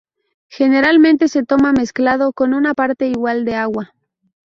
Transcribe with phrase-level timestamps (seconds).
[0.49, 3.93] Generalmente se toma mezclado con una parte igual de agua.